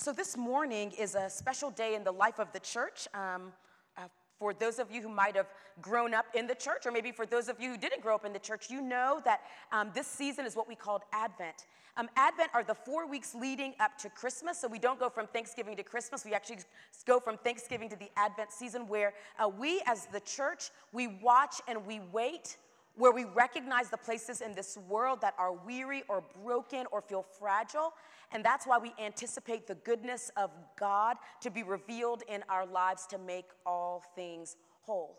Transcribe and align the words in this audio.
So, 0.00 0.14
this 0.14 0.34
morning 0.34 0.92
is 0.98 1.14
a 1.14 1.28
special 1.28 1.68
day 1.68 1.94
in 1.94 2.04
the 2.04 2.10
life 2.10 2.38
of 2.38 2.50
the 2.52 2.60
church. 2.60 3.06
Um, 3.12 3.52
uh, 3.98 4.04
for 4.38 4.54
those 4.54 4.78
of 4.78 4.90
you 4.90 5.02
who 5.02 5.10
might 5.10 5.36
have 5.36 5.48
grown 5.82 6.14
up 6.14 6.24
in 6.34 6.46
the 6.46 6.54
church, 6.54 6.86
or 6.86 6.90
maybe 6.90 7.12
for 7.12 7.26
those 7.26 7.50
of 7.50 7.60
you 7.60 7.72
who 7.72 7.76
didn't 7.76 8.00
grow 8.00 8.14
up 8.14 8.24
in 8.24 8.32
the 8.32 8.38
church, 8.38 8.70
you 8.70 8.80
know 8.80 9.20
that 9.26 9.42
um, 9.72 9.90
this 9.94 10.06
season 10.06 10.46
is 10.46 10.56
what 10.56 10.66
we 10.66 10.74
called 10.74 11.02
Advent. 11.12 11.66
Um, 11.98 12.08
Advent 12.16 12.48
are 12.54 12.64
the 12.64 12.74
four 12.74 13.06
weeks 13.06 13.34
leading 13.34 13.74
up 13.78 13.98
to 13.98 14.08
Christmas. 14.08 14.58
So 14.58 14.68
we 14.68 14.78
don't 14.78 14.98
go 14.98 15.10
from 15.10 15.26
Thanksgiving 15.26 15.76
to 15.76 15.82
Christmas. 15.82 16.24
We 16.24 16.32
actually 16.32 16.60
go 17.06 17.20
from 17.20 17.36
Thanksgiving 17.36 17.90
to 17.90 17.96
the 17.96 18.08
Advent 18.16 18.52
season 18.52 18.88
where 18.88 19.12
uh, 19.38 19.50
we 19.50 19.82
as 19.84 20.06
the 20.06 20.20
church, 20.20 20.70
we 20.94 21.08
watch 21.08 21.56
and 21.68 21.84
we 21.84 22.00
wait 22.10 22.56
where 22.96 23.12
we 23.12 23.24
recognize 23.24 23.88
the 23.88 23.96
places 23.96 24.40
in 24.40 24.52
this 24.54 24.76
world 24.88 25.20
that 25.20 25.34
are 25.38 25.52
weary 25.52 26.02
or 26.08 26.22
broken 26.42 26.86
or 26.92 27.00
feel 27.00 27.22
fragile. 27.38 27.92
And 28.32 28.44
that's 28.44 28.66
why 28.66 28.78
we 28.78 28.92
anticipate 29.02 29.66
the 29.66 29.76
goodness 29.76 30.30
of 30.36 30.50
God 30.78 31.16
to 31.40 31.50
be 31.50 31.62
revealed 31.62 32.22
in 32.28 32.44
our 32.48 32.66
lives 32.66 33.06
to 33.06 33.18
make 33.18 33.46
all 33.64 34.04
things 34.14 34.56
whole. 34.82 35.18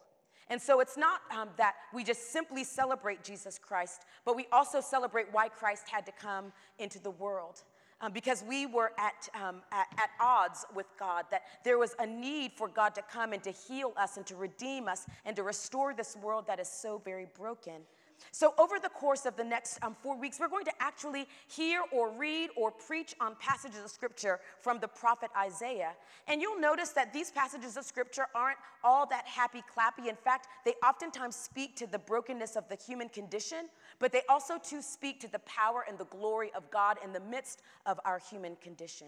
And 0.49 0.61
so 0.61 0.81
it's 0.81 0.97
not 0.97 1.21
um, 1.35 1.49
that 1.57 1.75
we 1.93 2.03
just 2.03 2.31
simply 2.31 2.65
celebrate 2.65 3.23
Jesus 3.23 3.57
Christ, 3.57 4.01
but 4.25 4.35
we 4.35 4.47
also 4.51 4.81
celebrate 4.81 5.27
why 5.31 5.47
Christ 5.47 5.87
had 5.89 6.05
to 6.05 6.11
come 6.11 6.51
into 6.77 6.99
the 6.99 7.11
world. 7.11 7.63
Um, 8.01 8.11
because 8.11 8.43
we 8.47 8.65
were 8.65 8.93
at, 8.97 9.29
um, 9.35 9.61
at, 9.71 9.87
at, 9.97 10.09
odds 10.19 10.65
with 10.73 10.87
God, 10.99 11.25
that 11.29 11.43
there 11.63 11.77
was 11.77 11.95
a 11.99 12.05
need 12.07 12.51
for 12.55 12.67
God 12.67 12.95
to 12.95 13.03
come 13.03 13.31
and 13.31 13.43
to 13.43 13.51
heal 13.51 13.93
us 13.95 14.17
and 14.17 14.25
to 14.25 14.35
redeem 14.35 14.87
us 14.87 15.05
and 15.23 15.35
to 15.35 15.43
restore 15.43 15.93
this 15.93 16.17
world 16.17 16.47
that 16.47 16.59
is 16.59 16.67
so 16.67 16.99
very 17.05 17.27
broken. 17.37 17.81
So, 18.31 18.53
over 18.57 18.79
the 18.79 18.89
course 18.89 19.25
of 19.25 19.35
the 19.35 19.43
next 19.43 19.79
um, 19.81 19.95
four 20.01 20.17
weeks, 20.17 20.39
we're 20.39 20.47
going 20.47 20.65
to 20.65 20.73
actually 20.79 21.27
hear 21.47 21.81
or 21.91 22.11
read 22.11 22.49
or 22.55 22.71
preach 22.71 23.15
on 23.19 23.35
passages 23.39 23.83
of 23.83 23.89
scripture 23.89 24.39
from 24.59 24.79
the 24.79 24.87
prophet 24.87 25.31
Isaiah. 25.37 25.93
And 26.27 26.41
you'll 26.41 26.59
notice 26.59 26.89
that 26.89 27.13
these 27.13 27.31
passages 27.31 27.77
of 27.77 27.85
scripture 27.85 28.27
aren't 28.35 28.57
all 28.83 29.05
that 29.07 29.25
happy 29.25 29.63
clappy. 29.73 30.07
In 30.07 30.15
fact, 30.15 30.47
they 30.65 30.73
oftentimes 30.85 31.35
speak 31.35 31.75
to 31.77 31.87
the 31.87 31.99
brokenness 31.99 32.55
of 32.55 32.69
the 32.69 32.75
human 32.75 33.09
condition, 33.09 33.69
but 33.99 34.11
they 34.11 34.21
also 34.29 34.57
too 34.57 34.81
speak 34.81 35.19
to 35.21 35.31
the 35.31 35.39
power 35.39 35.85
and 35.87 35.97
the 35.97 36.05
glory 36.05 36.51
of 36.55 36.69
God 36.71 36.97
in 37.03 37.13
the 37.13 37.19
midst 37.19 37.61
of 37.85 37.99
our 38.05 38.19
human 38.19 38.55
condition. 38.57 39.07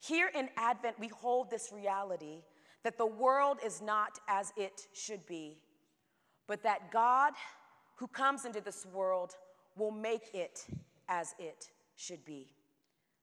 Here 0.00 0.30
in 0.34 0.48
Advent, 0.56 0.98
we 0.98 1.08
hold 1.08 1.50
this 1.50 1.70
reality 1.74 2.42
that 2.82 2.96
the 2.96 3.06
world 3.06 3.58
is 3.64 3.82
not 3.82 4.18
as 4.28 4.52
it 4.56 4.86
should 4.94 5.26
be, 5.26 5.58
but 6.46 6.62
that 6.62 6.90
God 6.90 7.34
who 8.00 8.06
comes 8.06 8.46
into 8.46 8.62
this 8.62 8.86
world 8.94 9.34
will 9.76 9.90
make 9.90 10.34
it 10.34 10.64
as 11.10 11.34
it 11.38 11.68
should 11.96 12.24
be. 12.24 12.46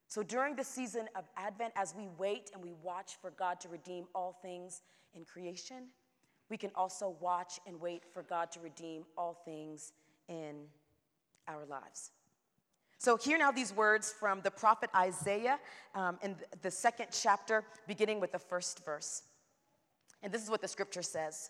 So 0.07 0.21
during 0.21 0.55
the 0.55 0.63
season 0.63 1.09
of 1.15 1.25
Advent, 1.35 1.73
as 1.75 1.95
we 1.97 2.07
wait 2.19 2.51
and 2.53 2.63
we 2.63 2.73
watch 2.83 3.17
for 3.19 3.31
God 3.31 3.59
to 3.61 3.69
redeem 3.69 4.05
all 4.13 4.37
things 4.43 4.83
in 5.15 5.25
creation, 5.25 5.87
we 6.51 6.57
can 6.57 6.69
also 6.75 7.17
watch 7.19 7.59
and 7.65 7.81
wait 7.81 8.03
for 8.13 8.21
God 8.21 8.51
to 8.51 8.59
redeem 8.59 9.03
all 9.17 9.41
things 9.43 9.93
in 10.29 10.67
our 11.47 11.65
lives. 11.65 12.11
So, 12.99 13.17
hear 13.17 13.37
now 13.37 13.51
these 13.51 13.73
words 13.73 14.13
from 14.17 14.41
the 14.41 14.51
prophet 14.51 14.89
Isaiah 14.95 15.59
um, 15.95 16.19
in 16.23 16.35
the 16.61 16.71
second 16.71 17.07
chapter, 17.11 17.63
beginning 17.87 18.19
with 18.19 18.31
the 18.31 18.39
first 18.39 18.85
verse. 18.85 19.23
And 20.23 20.31
this 20.31 20.43
is 20.43 20.49
what 20.49 20.61
the 20.61 20.67
scripture 20.67 21.03
says 21.03 21.49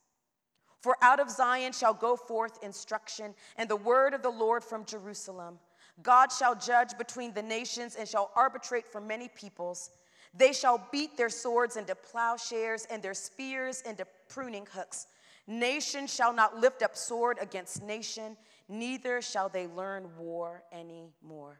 For 0.81 0.97
out 1.01 1.19
of 1.19 1.29
Zion 1.29 1.73
shall 1.73 1.93
go 1.93 2.15
forth 2.15 2.63
instruction, 2.63 3.35
and 3.55 3.69
the 3.69 3.75
word 3.75 4.13
of 4.13 4.23
the 4.23 4.29
Lord 4.29 4.63
from 4.63 4.83
Jerusalem. 4.85 5.59
God 6.01 6.31
shall 6.31 6.55
judge 6.55 6.97
between 6.97 7.33
the 7.33 7.43
nations 7.43 7.95
and 7.95 8.07
shall 8.07 8.31
arbitrate 8.35 8.87
for 8.87 8.99
many 8.99 9.27
peoples. 9.29 9.91
They 10.33 10.53
shall 10.53 10.87
beat 10.91 11.17
their 11.17 11.29
swords 11.29 11.75
into 11.77 11.93
plowshares 11.93 12.85
and 12.89 13.03
their 13.03 13.13
spears 13.13 13.81
into 13.81 14.07
pruning 14.27 14.67
hooks. 14.73 15.07
Nation 15.45 16.07
shall 16.07 16.33
not 16.33 16.57
lift 16.57 16.81
up 16.81 16.95
sword 16.95 17.37
against 17.41 17.83
nation, 17.83 18.37
neither 18.69 19.21
shall 19.21 19.49
they 19.49 19.67
learn 19.67 20.09
war 20.17 20.63
any 20.71 21.13
more. 21.21 21.59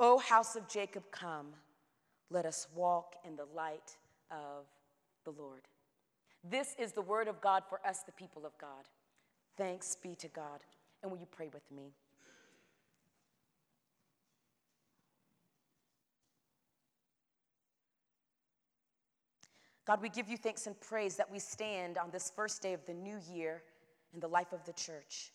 O 0.00 0.18
house 0.18 0.56
of 0.56 0.66
Jacob, 0.68 1.04
come, 1.10 1.48
let 2.30 2.46
us 2.46 2.66
walk 2.74 3.16
in 3.24 3.36
the 3.36 3.46
light 3.54 3.96
of 4.30 4.66
the 5.24 5.30
Lord. 5.30 5.62
This 6.42 6.74
is 6.78 6.92
the 6.92 7.02
word 7.02 7.28
of 7.28 7.40
God 7.40 7.64
for 7.68 7.80
us, 7.86 8.02
the 8.02 8.12
people 8.12 8.46
of 8.46 8.56
God. 8.58 8.88
Thanks 9.56 9.96
be 9.96 10.14
to 10.16 10.28
God. 10.28 10.60
And 11.02 11.10
will 11.10 11.18
you 11.18 11.26
pray 11.30 11.48
with 11.52 11.70
me? 11.70 11.92
God, 19.86 20.00
we 20.00 20.08
give 20.08 20.28
you 20.28 20.36
thanks 20.36 20.66
and 20.66 20.80
praise 20.80 21.16
that 21.16 21.30
we 21.30 21.38
stand 21.38 21.98
on 21.98 22.10
this 22.10 22.32
first 22.34 22.62
day 22.62 22.74
of 22.74 22.84
the 22.86 22.94
new 22.94 23.18
year 23.30 23.62
in 24.14 24.20
the 24.20 24.28
life 24.28 24.52
of 24.52 24.64
the 24.64 24.72
church, 24.72 25.32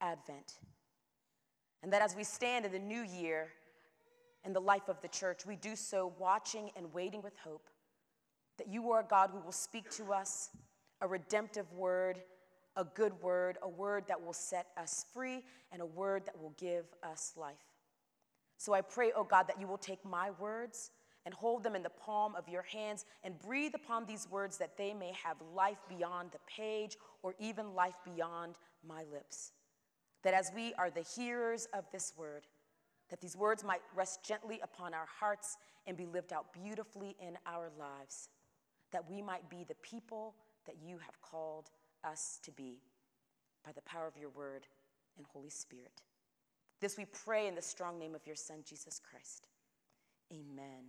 Advent. 0.00 0.54
And 1.82 1.92
that 1.92 2.02
as 2.02 2.16
we 2.16 2.24
stand 2.24 2.64
in 2.64 2.72
the 2.72 2.78
new 2.78 3.02
year 3.02 3.48
in 4.44 4.52
the 4.52 4.60
life 4.60 4.88
of 4.88 5.00
the 5.02 5.08
church, 5.08 5.44
we 5.44 5.54
do 5.54 5.76
so 5.76 6.12
watching 6.18 6.70
and 6.76 6.92
waiting 6.94 7.20
with 7.20 7.36
hope 7.44 7.68
that 8.58 8.68
you 8.68 8.90
are 8.90 9.00
a 9.00 9.06
God 9.08 9.30
who 9.32 9.40
will 9.40 9.52
speak 9.52 9.90
to 9.92 10.12
us 10.12 10.50
a 11.00 11.06
redemptive 11.06 11.72
word, 11.72 12.20
a 12.76 12.84
good 12.84 13.12
word, 13.22 13.58
a 13.62 13.68
word 13.68 14.04
that 14.08 14.24
will 14.24 14.32
set 14.32 14.66
us 14.76 15.04
free, 15.12 15.42
and 15.72 15.80
a 15.82 15.86
word 15.86 16.24
that 16.26 16.40
will 16.40 16.54
give 16.58 16.84
us 17.02 17.32
life. 17.36 17.56
So 18.56 18.72
I 18.72 18.80
pray, 18.80 19.12
oh 19.14 19.24
God, 19.24 19.46
that 19.48 19.60
you 19.60 19.66
will 19.66 19.78
take 19.78 20.04
my 20.04 20.30
words 20.38 20.90
and 21.24 21.34
hold 21.34 21.62
them 21.62 21.76
in 21.76 21.82
the 21.82 21.90
palm 21.90 22.34
of 22.34 22.48
your 22.48 22.62
hands 22.62 23.04
and 23.22 23.38
breathe 23.38 23.72
upon 23.74 24.06
these 24.06 24.26
words 24.30 24.58
that 24.58 24.76
they 24.76 24.94
may 24.94 25.12
have 25.22 25.36
life 25.54 25.78
beyond 25.88 26.30
the 26.32 26.38
page 26.48 26.96
or 27.22 27.34
even 27.38 27.74
life 27.74 27.96
beyond 28.04 28.56
my 28.86 29.04
lips. 29.12 29.52
That 30.24 30.34
as 30.34 30.50
we 30.54 30.74
are 30.74 30.90
the 30.90 31.02
hearers 31.02 31.68
of 31.72 31.84
this 31.92 32.12
word, 32.16 32.46
that 33.10 33.20
these 33.20 33.36
words 33.36 33.62
might 33.62 33.82
rest 33.94 34.24
gently 34.24 34.60
upon 34.62 34.94
our 34.94 35.06
hearts 35.20 35.56
and 35.86 35.96
be 35.96 36.06
lived 36.06 36.32
out 36.32 36.52
beautifully 36.52 37.14
in 37.20 37.36
our 37.46 37.70
lives 37.78 38.28
that 38.92 39.08
we 39.10 39.22
might 39.22 39.48
be 39.48 39.64
the 39.64 39.74
people 39.76 40.34
that 40.66 40.76
you 40.82 40.98
have 40.98 41.20
called 41.22 41.70
us 42.04 42.38
to 42.42 42.50
be 42.52 42.78
by 43.64 43.72
the 43.72 43.82
power 43.82 44.06
of 44.06 44.16
your 44.16 44.30
word 44.30 44.66
and 45.16 45.26
Holy 45.32 45.50
Spirit. 45.50 46.02
This 46.80 46.96
we 46.96 47.06
pray 47.06 47.48
in 47.48 47.54
the 47.54 47.62
strong 47.62 47.98
name 47.98 48.14
of 48.14 48.26
your 48.26 48.36
Son, 48.36 48.58
Jesus 48.64 49.00
Christ. 49.00 49.48
Amen. 50.32 50.84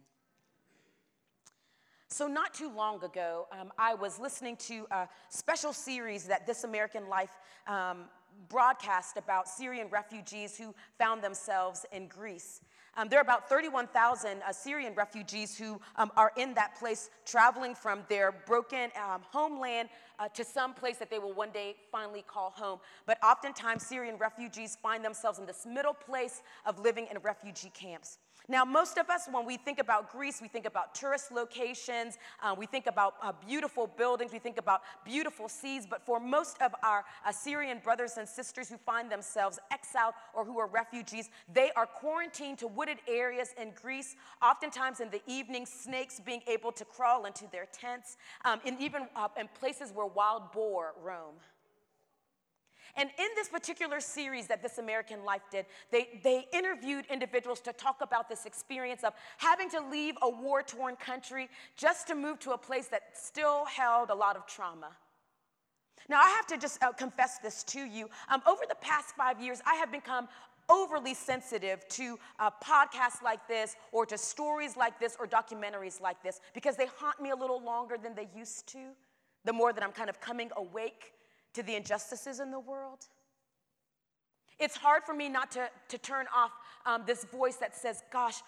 So, 2.12 2.28
not 2.28 2.54
too 2.54 2.72
long 2.76 3.04
ago, 3.04 3.48
um, 3.52 3.72
I 3.78 3.94
was 3.94 4.20
listening 4.20 4.58
to 4.58 4.88
a 4.92 5.08
special 5.30 5.74
series 5.74 6.26
that 6.26 6.48
This 6.48 6.64
American 6.64 7.08
Life 7.08 7.32
um, 7.68 8.06
broadcast 8.50 9.18
about 9.18 9.48
Syrian 9.48 9.88
refugees 9.90 10.58
who 10.58 10.74
found 10.98 11.24
themselves 11.24 11.86
in 11.92 12.08
Greece. 12.08 12.62
Um, 12.98 13.08
there 13.08 13.20
are 13.20 13.24
about 13.24 13.48
31,000 13.48 14.42
uh, 14.42 14.52
Syrian 14.52 14.94
refugees 14.94 15.58
who 15.58 15.80
um, 15.96 16.12
are 16.18 16.32
in 16.36 16.54
that 16.56 16.78
place, 16.78 17.10
traveling 17.26 17.76
from 17.76 18.04
their 18.10 18.32
broken 18.32 18.90
um, 18.98 19.22
homeland 19.32 19.90
uh, 20.18 20.28
to 20.30 20.44
some 20.44 20.74
place 20.74 20.98
that 20.98 21.10
they 21.10 21.20
will 21.20 21.34
one 21.34 21.52
day 21.52 21.76
finally 21.92 22.24
call 22.28 22.50
home. 22.50 22.80
But 23.06 23.18
oftentimes, 23.24 23.86
Syrian 23.86 24.18
refugees 24.18 24.78
find 24.82 25.06
themselves 25.06 25.40
in 25.40 25.46
this 25.46 25.66
middle 25.66 25.94
place 25.94 26.42
of 26.66 26.80
living 26.80 27.08
in 27.10 27.18
refugee 27.20 27.72
camps. 27.74 28.18
Now, 28.50 28.66
most 28.66 28.98
of 28.98 29.12
us, 29.12 29.30
when 29.32 29.46
we 29.46 29.58
think 29.58 29.78
about 29.78 30.12
Greece, 30.12 30.42
we 30.42 30.48
think 30.48 30.66
about 30.66 30.96
tourist 30.96 31.32
locations, 31.32 32.18
uh, 32.42 32.56
we 32.58 32.66
think 32.66 32.88
about 32.88 33.14
uh, 33.22 33.32
beautiful 33.48 33.86
buildings, 33.86 34.34
we 34.34 34.40
think 34.40 34.58
about 34.58 34.82
beautiful 35.06 35.48
seas, 35.48 35.86
but 35.88 36.04
for 36.04 36.20
most 36.20 36.60
of 36.60 36.74
our 36.82 37.06
Assyrian 37.28 37.78
brothers 37.84 38.18
and 38.18 38.28
sisters 38.28 38.68
who 38.68 38.78
find 38.78 39.12
themselves 39.12 39.60
exiled 39.72 40.16
or 40.34 40.44
who 40.44 40.58
are 40.58 40.66
refugees, 40.66 41.30
they 41.54 41.70
are 41.76 41.86
quarantined 41.86 42.58
to 42.58 42.68
wooded 42.68 42.98
areas 43.08 43.54
in 43.62 43.72
Greece, 43.80 44.16
oftentimes 44.42 45.00
in 45.00 45.12
the 45.12 45.22
evening, 45.28 45.68
snakes 45.68 46.20
being 46.20 46.42
able 46.48 46.72
to 46.72 46.86
crawl 46.86 47.26
into 47.26 47.46
their 47.52 47.68
tents, 47.72 48.18
um, 48.46 48.60
and 48.66 48.82
even 48.82 49.08
uh, 49.16 49.28
in 49.40 49.48
places 49.60 49.92
where 49.94 50.08
wild 50.08 50.52
boar 50.52 50.96
roam. 51.04 51.36
And 52.96 53.10
in 53.18 53.28
this 53.36 53.48
particular 53.50 54.00
series 54.00 54.48
that 54.48 54.62
This 54.62 54.78
American 54.78 55.24
Life 55.24 55.44
did, 55.52 55.66
they, 55.92 56.20
they 56.24 56.48
interviewed 56.54 57.06
individuals 57.10 57.60
to 57.62 57.74
talk 57.74 57.98
about 58.02 58.30
this 58.30 58.46
experience 58.46 59.04
of 59.04 59.14
having 59.38 59.70
to 59.72 59.82
leave 59.90 60.16
a 60.22 60.30
war 60.30 60.64
torn 60.64 60.96
country 60.96 61.50
just 61.78 62.08
to 62.08 62.16
move 62.16 62.40
to 62.40 62.52
a 62.52 62.58
place 62.58 62.88
that 62.88 63.02
still 63.14 63.66
held 63.66 64.10
a 64.10 64.16
lot 64.16 64.36
of 64.36 64.46
trauma. 64.46 64.90
Now, 66.08 66.20
I 66.22 66.30
have 66.30 66.48
to 66.48 66.58
just 66.58 66.82
uh, 66.82 66.92
confess 66.92 67.38
this 67.38 67.64
to 67.66 67.80
you. 67.80 68.10
Um, 68.30 68.42
over 68.48 68.64
the 68.68 68.76
past 68.76 69.16
five 69.16 69.40
years, 69.40 69.62
I 69.66 69.76
have 69.76 69.92
become 69.92 70.28
overly 70.70 71.14
sensitive 71.14 71.88
to 71.90 72.18
uh, 72.40 72.50
podcasts 72.64 73.22
like 73.24 73.48
this 73.48 73.76
or 73.92 74.06
to 74.06 74.18
stories 74.18 74.78
like 74.78 75.00
this 75.00 75.18
or 75.20 75.28
documentaries 75.28 76.00
like 76.00 76.22
this 76.24 76.40
because 76.54 76.76
they 76.76 76.88
haunt 76.98 77.20
me 77.22 77.32
a 77.32 77.36
little 77.36 77.62
longer 77.62 77.98
than 78.02 78.16
they 78.16 78.28
used 78.36 78.68
to, 78.70 78.80
the 79.46 79.54
more 79.54 79.74
that 79.74 79.84
I'm 79.84 79.92
kind 79.92 80.10
of 80.10 80.22
coming 80.22 80.52
awake 80.58 81.14
to 81.54 81.64
the 81.64 81.76
injustices 81.76 82.40
in 82.40 82.52
the 82.52 82.60
world. 82.60 83.00
It's 84.60 84.76
hard 84.76 85.04
for 85.04 85.14
me 85.14 85.30
not 85.30 85.52
to, 85.52 85.70
to 85.88 85.98
turn 85.98 86.26
off 86.36 86.52
um, 86.86 87.04
this 87.08 87.24
voice 87.26 87.56
that 87.58 87.76
says, 87.76 88.04
Gosh, 88.12 88.42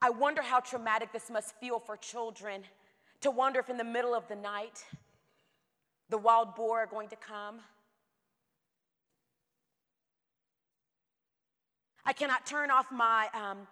I 0.00 0.10
wonder 0.10 0.42
how 0.42 0.60
traumatic 0.60 1.12
this 1.12 1.30
must 1.30 1.54
feel 1.58 1.78
for 1.78 1.96
children 1.96 2.62
to 3.22 3.30
wonder 3.30 3.60
if 3.60 3.70
in 3.70 3.76
the 3.76 3.84
middle 3.84 4.14
of 4.14 4.28
the 4.28 4.36
night 4.36 4.84
the 6.10 6.18
wild 6.18 6.54
boar 6.54 6.80
are 6.80 6.86
going 6.86 7.08
to 7.08 7.16
come. 7.16 7.60
I 12.04 12.12
cannot 12.12 12.46
turn 12.46 12.70
off 12.70 12.92
my 12.92 13.28
um, 13.34 13.66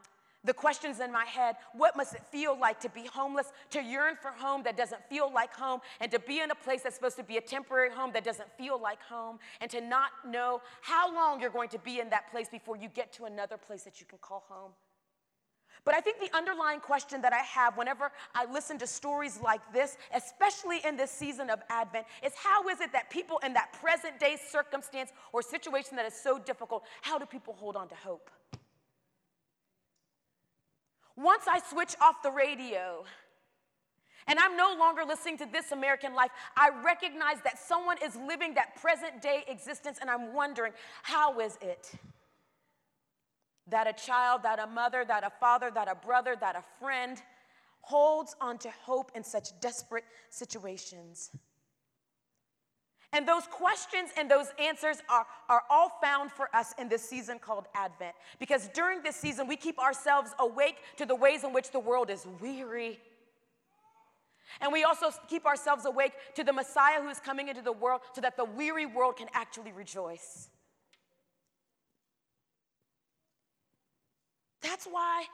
the 0.45 0.55
questions 0.55 1.01
in 1.01 1.11
my 1.11 1.25
head 1.25 1.57
what 1.73 1.97
must 1.97 2.15
it 2.15 2.23
feel 2.31 2.59
like 2.59 2.81
to 2.81 2.89
be 2.91 3.07
homeless, 3.07 3.53
to 3.71 3.83
yearn 3.83 4.17
for 4.21 4.31
home 4.31 4.63
that 4.65 4.77
doesn't 4.77 5.03
feel 5.09 5.33
like 5.33 5.53
home, 5.55 5.81
and 6.01 6.11
to 6.13 6.19
be 6.19 6.41
in 6.41 6.51
a 6.51 6.55
place 6.55 6.83
that's 6.83 6.97
supposed 6.97 7.17
to 7.17 7.25
be 7.25 7.37
a 7.37 7.41
temporary 7.41 7.91
home 7.91 8.11
that 8.13 8.25
doesn't 8.25 8.51
feel 8.57 8.81
like 8.81 9.03
home, 9.03 9.39
and 9.61 9.71
to 9.71 9.81
not 9.81 10.11
know 10.29 10.61
how 10.83 11.13
long 11.15 11.41
you're 11.41 11.51
going 11.51 11.69
to 11.71 11.79
be 11.79 12.01
in 12.01 12.11
that 12.11 12.31
place 12.31 12.49
before 12.49 12.77
you 12.77 12.89
get 12.89 13.13
to 13.13 13.25
another 13.25 13.57
place 13.57 13.83
that 13.83 14.01
you 14.01 14.07
can 14.07 14.19
call 14.19 14.45
home. 14.49 14.73
But 15.85 15.95
I 15.95 16.01
think 16.01 16.19
the 16.19 16.35
underlying 16.35 16.81
question 16.81 17.21
that 17.23 17.35
I 17.35 17.41
have 17.41 17.77
whenever 17.77 18.11
I 18.35 18.51
listen 18.51 18.79
to 18.79 18.87
stories 18.87 19.39
like 19.43 19.61
this, 19.73 19.99
especially 20.15 20.81
in 20.87 20.97
this 20.97 21.11
season 21.11 21.51
of 21.51 21.61
Advent, 21.69 22.07
is 22.25 22.33
how 22.35 22.69
is 22.69 22.81
it 22.81 22.91
that 22.93 23.11
people 23.11 23.39
in 23.45 23.53
that 23.53 23.73
present 23.75 24.19
day 24.19 24.39
circumstance 24.51 25.11
or 25.33 25.43
situation 25.43 25.97
that 25.97 26.07
is 26.07 26.15
so 26.15 26.39
difficult, 26.39 26.85
how 27.03 27.19
do 27.19 27.27
people 27.27 27.53
hold 27.53 27.77
on 27.77 27.89
to 27.89 27.95
hope? 27.95 28.31
Once 31.17 31.45
I 31.49 31.61
switch 31.61 31.95
off 32.01 32.23
the 32.23 32.31
radio 32.31 33.05
and 34.27 34.39
I'm 34.39 34.57
no 34.57 34.75
longer 34.79 35.03
listening 35.07 35.39
to 35.39 35.47
This 35.47 35.71
American 35.71 36.15
Life, 36.15 36.31
I 36.57 36.71
recognize 36.85 37.37
that 37.45 37.59
someone 37.59 37.99
is 38.03 38.17
living 38.17 38.55
that 38.55 38.75
present 38.77 39.21
day 39.21 39.45
existence, 39.49 39.99
and 40.01 40.09
I'm 40.09 40.35
wondering, 40.35 40.73
how 41.03 41.41
is 41.41 41.59
it 41.61 41.93
that 43.69 43.87
a 43.87 43.93
child, 43.93 44.43
that 44.43 44.59
a 44.59 44.67
mother, 44.67 45.05
that 45.05 45.25
a 45.25 45.31
father, 45.41 45.71
that 45.75 45.89
a 45.89 45.95
brother, 45.95 46.37
that 46.41 46.57
a 46.57 46.63
friend 46.81 47.21
holds 47.83 48.35
on 48.41 48.57
to 48.59 48.71
hope 48.71 49.13
in 49.15 49.23
such 49.23 49.59
desperate 49.61 50.05
situations? 50.31 51.31
And 53.15 53.29
those 53.29 53.47
questions 53.47 54.11
and 54.17 54.29
those 54.29 54.49
answers 54.59 54.97
are, 55.09 55.25
are 55.49 55.63
all 55.71 55.93
found 56.03 56.33
for 56.33 56.49
us 56.55 56.75
in 56.81 56.89
this 56.89 57.09
season 57.09 57.39
called 57.39 57.67
Advent. 57.73 58.13
Because 58.41 58.69
during 58.75 59.03
this 59.03 59.15
season, 59.15 59.47
we 59.47 59.55
keep 59.55 59.79
ourselves 59.79 60.33
awake 60.41 60.79
to 60.97 61.07
the 61.07 61.15
ways 61.15 61.45
in 61.45 61.53
which 61.53 61.71
the 61.71 61.79
world 61.79 62.11
is 62.11 62.27
weary. 62.41 62.99
And 64.61 64.73
we 64.73 64.83
also 64.83 65.11
keep 65.29 65.47
ourselves 65.47 65.85
awake 65.85 66.13
to 66.35 66.43
the 66.43 66.53
Messiah 66.53 67.01
who 67.01 67.09
is 67.09 67.21
coming 67.21 67.47
into 67.47 67.63
the 67.63 67.73
world 67.73 68.01
so 68.15 68.21
that 68.21 68.37
the 68.37 68.45
weary 68.45 68.85
world 68.85 69.17
can 69.17 69.29
actually 69.33 69.71
rejoice. 69.71 70.49
That's 74.61 74.87
why 74.87 75.27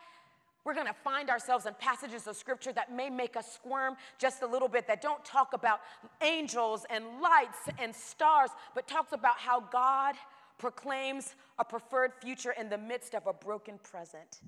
we're 0.65 0.75
going 0.75 0.87
to 0.87 0.93
find 0.93 1.31
ourselves 1.31 1.67
in 1.67 1.75
passages 1.75 2.27
of 2.27 2.37
scripture 2.37 2.73
that 2.73 2.95
may 2.95 3.09
make 3.09 3.37
us 3.37 3.53
squirm 3.53 3.97
just 4.19 4.43
a 4.43 4.47
little 4.47 4.69
bit, 4.69 4.87
that 4.87 5.01
don't 5.01 5.25
talk 5.25 5.53
about 5.55 5.81
angels 6.23 6.85
and 6.91 7.05
lights 7.23 7.59
and 7.79 7.95
stars, 7.95 8.51
but 8.75 8.87
talks 8.87 9.13
about 9.13 9.39
how 9.39 9.61
God 9.61 10.17
proclaims 10.59 11.35
a 11.59 11.65
preferred 11.65 12.13
future 12.21 12.53
in 12.53 12.69
the 12.69 12.79
midst 12.79 13.15
of 13.15 13.27
a 13.27 13.33
broken 13.33 13.79
present. 13.83 14.41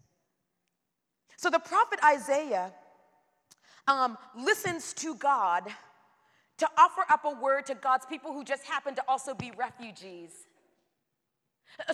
So 1.36 1.48
the 1.48 1.58
prophet 1.58 1.98
Isaiah 2.04 2.72
um, 3.88 4.18
listens 4.38 4.92
to 4.94 5.14
God 5.14 5.64
to 6.58 6.68
offer 6.76 7.02
up 7.10 7.24
a 7.24 7.40
word 7.40 7.66
to 7.66 7.74
God's 7.74 8.06
people 8.06 8.32
who 8.32 8.44
just 8.44 8.64
happen 8.64 8.94
to 8.94 9.02
also 9.08 9.34
be 9.34 9.50
refugees. 9.56 10.30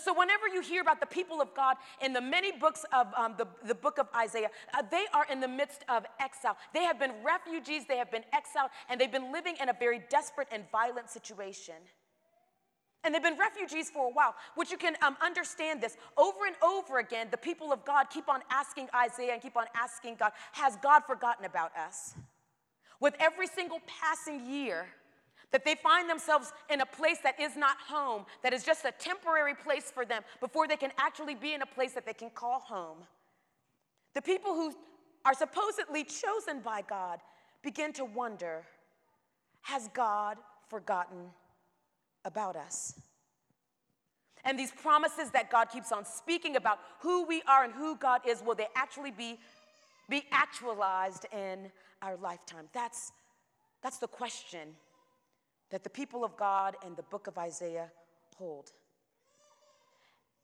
So, 0.02 0.12
whenever 0.12 0.48
you 0.48 0.60
hear 0.60 0.82
about 0.82 1.00
the 1.00 1.06
people 1.06 1.40
of 1.40 1.54
God 1.54 1.76
in 2.02 2.12
the 2.12 2.20
many 2.20 2.52
books 2.52 2.84
of 2.92 3.06
um, 3.16 3.34
the, 3.38 3.46
the 3.66 3.74
book 3.74 3.98
of 3.98 4.08
Isaiah, 4.14 4.50
uh, 4.74 4.82
they 4.90 5.04
are 5.14 5.26
in 5.30 5.40
the 5.40 5.48
midst 5.48 5.84
of 5.88 6.04
exile. 6.20 6.56
They 6.74 6.84
have 6.84 6.98
been 6.98 7.12
refugees, 7.24 7.86
they 7.86 7.96
have 7.96 8.10
been 8.10 8.24
exiled, 8.32 8.70
and 8.88 9.00
they've 9.00 9.12
been 9.12 9.32
living 9.32 9.56
in 9.60 9.68
a 9.68 9.72
very 9.72 10.02
desperate 10.10 10.48
and 10.50 10.64
violent 10.72 11.10
situation. 11.10 11.76
And 13.04 13.14
they've 13.14 13.22
been 13.22 13.38
refugees 13.38 13.90
for 13.90 14.06
a 14.06 14.10
while, 14.10 14.34
which 14.56 14.70
you 14.70 14.76
can 14.76 14.96
um, 15.02 15.16
understand 15.22 15.80
this. 15.80 15.96
Over 16.16 16.46
and 16.46 16.56
over 16.62 16.98
again, 16.98 17.28
the 17.30 17.36
people 17.36 17.72
of 17.72 17.84
God 17.84 18.06
keep 18.10 18.28
on 18.28 18.40
asking 18.50 18.88
Isaiah 18.94 19.32
and 19.32 19.40
keep 19.40 19.56
on 19.56 19.66
asking 19.74 20.16
God, 20.16 20.32
Has 20.52 20.76
God 20.82 21.04
forgotten 21.06 21.44
about 21.44 21.70
us? 21.76 22.14
With 23.00 23.14
every 23.20 23.46
single 23.46 23.78
passing 23.86 24.50
year, 24.50 24.88
that 25.52 25.64
they 25.64 25.74
find 25.74 26.08
themselves 26.08 26.52
in 26.70 26.80
a 26.80 26.86
place 26.86 27.18
that 27.22 27.40
is 27.40 27.56
not 27.56 27.78
home, 27.78 28.24
that 28.42 28.52
is 28.52 28.64
just 28.64 28.84
a 28.84 28.92
temporary 28.92 29.54
place 29.54 29.90
for 29.90 30.04
them 30.04 30.22
before 30.40 30.68
they 30.68 30.76
can 30.76 30.90
actually 30.98 31.34
be 31.34 31.54
in 31.54 31.62
a 31.62 31.66
place 31.66 31.92
that 31.92 32.04
they 32.04 32.12
can 32.12 32.30
call 32.30 32.60
home. 32.60 32.98
The 34.14 34.22
people 34.22 34.54
who 34.54 34.74
are 35.24 35.34
supposedly 35.34 36.04
chosen 36.04 36.60
by 36.60 36.82
God 36.82 37.20
begin 37.62 37.92
to 37.94 38.04
wonder 38.04 38.64
Has 39.62 39.88
God 39.94 40.36
forgotten 40.68 41.30
about 42.24 42.56
us? 42.56 43.00
And 44.44 44.58
these 44.58 44.70
promises 44.70 45.30
that 45.32 45.50
God 45.50 45.66
keeps 45.66 45.92
on 45.92 46.04
speaking 46.04 46.56
about 46.56 46.78
who 47.00 47.24
we 47.24 47.42
are 47.48 47.64
and 47.64 47.72
who 47.72 47.96
God 47.96 48.22
is, 48.26 48.42
will 48.42 48.54
they 48.54 48.68
actually 48.76 49.10
be, 49.10 49.38
be 50.08 50.24
actualized 50.30 51.26
in 51.32 51.70
our 52.00 52.16
lifetime? 52.16 52.66
That's, 52.72 53.12
that's 53.82 53.98
the 53.98 54.06
question 54.06 54.68
that 55.70 55.84
the 55.84 55.90
people 55.90 56.24
of 56.24 56.36
God 56.36 56.76
and 56.84 56.96
the 56.96 57.02
book 57.02 57.26
of 57.26 57.38
Isaiah 57.38 57.90
hold. 58.36 58.72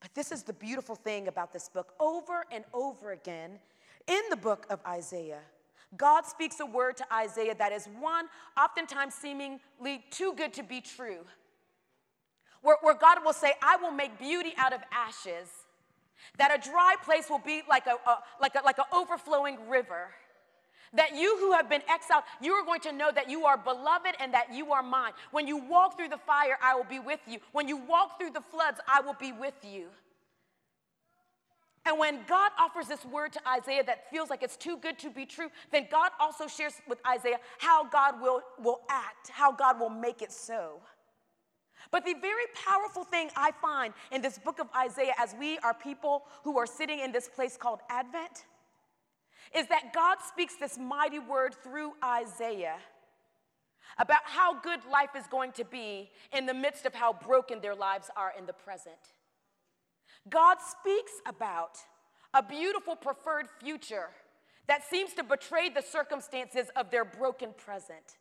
But 0.01 0.15
this 0.15 0.33
is 0.33 0.43
the 0.43 0.53
beautiful 0.53 0.95
thing 0.95 1.29
about 1.29 1.53
this 1.53 1.69
book. 1.69 1.95
Over 1.99 2.45
and 2.53 2.65
over 2.75 3.13
again 3.13 3.59
in 4.07 4.21
the 4.29 4.37
book 4.37 4.67
of 4.69 4.81
Isaiah, 4.87 5.41
God 5.97 6.27
speaks 6.27 6.61
a 6.61 6.67
word 6.67 6.97
to 6.99 7.15
Isaiah 7.15 7.55
that 7.55 7.73
is 7.73 7.89
one, 8.01 8.27
oftentimes 8.59 9.15
seemingly 9.15 10.05
too 10.11 10.35
good 10.37 10.53
to 10.55 10.63
be 10.63 10.81
true. 10.81 11.21
Where, 12.63 12.77
where 12.83 12.95
God 12.95 13.19
will 13.25 13.33
say, 13.33 13.53
I 13.63 13.77
will 13.77 13.93
make 13.93 14.19
beauty 14.19 14.53
out 14.57 14.73
of 14.73 14.81
ashes, 14.91 15.49
that 16.39 16.55
a 16.55 16.71
dry 16.71 16.97
place 17.05 17.29
will 17.31 17.43
be 17.45 17.63
like 17.69 17.87
a, 17.87 17.97
a 18.09 18.19
like 18.41 18.55
a, 18.55 18.65
like 18.65 18.79
an 18.79 18.85
overflowing 18.93 19.69
river 19.69 20.09
that 20.95 21.17
you 21.17 21.37
who 21.39 21.53
have 21.53 21.69
been 21.69 21.83
exiled, 21.89 22.25
you 22.41 22.53
are 22.53 22.65
going 22.65 22.81
to 22.81 22.93
know 22.93 23.11
that 23.15 23.29
you 23.29 23.45
are 23.45 23.57
beloved 23.57 24.15
and 24.21 24.33
that 24.33 24.53
you 24.53 24.73
are 24.73 24.83
mine. 24.83 25.13
When 25.31 25.47
you 25.47 25.57
walk 25.57 25.97
through 25.97 26.09
the 26.09 26.19
fire, 26.19 26.59
I 26.63 26.75
will 26.75 26.85
be 26.85 26.99
with 26.99 27.21
you. 27.27 27.39
When 27.53 27.69
you 27.69 27.77
walk 27.77 28.19
through 28.19 28.31
the 28.31 28.41
floods, 28.41 28.81
I 28.89 29.01
will 29.01 29.17
be 29.19 29.33
with 29.33 29.55
you. 29.63 29.87
And 31.87 31.99
when 31.99 32.21
God 32.27 32.51
offers 32.59 32.89
this 32.89 33.05
word 33.05 33.33
to 33.35 33.41
Isaiah 33.47 33.85
that 33.85 34.11
feels 34.11 34.31
like 34.31 34.43
it's 34.43 34.57
too 34.57 34.79
good 34.79 34.99
to 35.01 35.11
be 35.11 35.27
true, 35.27 35.51
then 35.71 35.87
God 35.91 36.13
also 36.19 36.47
shares 36.47 36.75
with 36.89 36.99
Isaiah 37.07 37.39
how 37.59 37.85
God 37.85 38.21
will, 38.23 38.41
will 38.59 38.81
act, 38.89 39.29
how 39.29 39.53
God 39.53 39.79
will 39.79 39.91
make 39.91 40.23
it 40.23 40.33
so. 40.33 40.81
But 41.91 42.07
the 42.07 42.15
very 42.15 42.45
powerful 42.55 43.05
thing 43.05 43.29
I 43.37 43.51
find 43.61 43.93
in 44.11 44.23
this 44.23 44.39
book 44.39 44.59
of 44.59 44.69
Isaiah, 44.75 45.13
as 45.19 45.35
we 45.39 45.59
are 45.59 45.75
people 45.75 46.25
who 46.43 46.59
are 46.59 46.67
sitting 46.67 47.01
in 47.01 47.13
this 47.13 47.29
place 47.29 47.59
called 47.59 47.81
Advent, 47.91 48.47
is 49.55 49.67
that 49.69 49.93
God 49.93 50.19
speaks 50.27 50.55
this 50.57 50.79
mighty 50.79 51.19
word 51.19 51.55
through 51.63 51.93
Isaiah 52.05 52.79
about 53.99 54.23
how 54.25 54.61
good 54.61 54.81
life 54.91 55.11
is 55.17 55.27
going 55.27 55.53
to 55.53 55.65
be 55.65 56.11
in 56.33 56.47
the 56.47 56.55
midst 56.55 56.87
of 56.87 56.95
how 56.95 57.13
broken 57.13 57.61
their 57.61 57.75
lives 57.75 58.11
are 58.17 58.33
in 58.37 58.47
the 58.47 58.53
present. 58.53 58.97
God 60.29 60.59
speaks 60.61 61.13
about 61.27 61.79
a 62.33 62.43
beautiful 62.43 62.97
preferred 62.97 63.47
future 63.61 64.09
that 64.67 64.89
seems 64.89 65.13
to 65.15 65.23
betray 65.23 65.69
the 65.69 65.83
circumstances 65.83 66.69
of 66.75 66.91
their 66.91 67.05
broken 67.05 67.51
present. 67.57 68.19